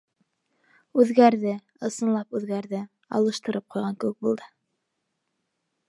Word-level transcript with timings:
Үҙгәрҙе, 1.03 1.53
ысынлап 1.89 2.39
үҙгәрҙе, 2.39 2.81
алыштырып 3.19 3.69
ҡуйған 3.77 4.01
кеүек 4.05 4.29
булды. 4.31 4.53